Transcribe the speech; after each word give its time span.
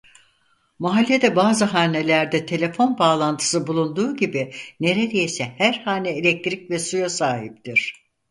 Mahallede 0.79 1.35
bazı 1.35 1.65
hanelerde 1.65 2.45
telefon 2.45 2.97
bağlantısı 2.97 3.67
bulunduğu 3.67 4.15
gibi 4.15 4.53
neredeyse 4.79 5.53
her 5.57 5.73
hane 5.73 6.09
elektrik 6.09 6.71
ve 6.71 6.79
suya 6.79 7.09
sahiptir. 7.09 7.93